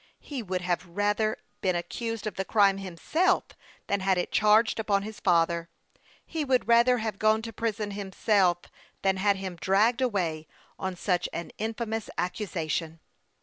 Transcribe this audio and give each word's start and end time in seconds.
He 0.19 0.41
would 0.41 0.63
rather 0.87 1.29
have 1.35 1.61
been 1.61 1.75
accused 1.75 2.25
of 2.25 2.33
the 2.33 2.43
crime 2.43 2.79
himself 2.79 3.43
than 3.85 3.99
had 3.99 4.17
it 4.17 4.31
charged 4.31 4.79
upon 4.79 5.03
his 5.03 5.19
father; 5.19 5.69
he 6.25 6.43
would 6.43 6.67
rather 6.67 6.97
have 6.97 7.19
gone 7.19 7.43
to 7.43 7.53
prison 7.53 7.91
himself 7.91 8.57
than 9.03 9.17
had 9.17 9.35
him 9.35 9.57
dragged 9.57 10.01
away 10.01 10.47
on 10.79 10.95
such 10.95 11.29
an 11.33 11.51
infamous 11.59 12.09
accusation. 12.17 12.99